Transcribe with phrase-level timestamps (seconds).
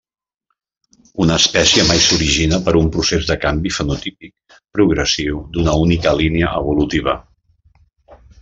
[1.25, 7.19] Una espècie mai s'origina per un procés de canvi fenotípic progressiu d'una única línia evolutiva.